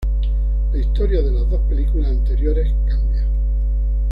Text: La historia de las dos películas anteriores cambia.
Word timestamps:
La 0.73 0.79
historia 0.79 1.21
de 1.21 1.29
las 1.31 1.47
dos 1.47 1.61
películas 1.69 2.09
anteriores 2.09 2.67
cambia. 2.89 3.23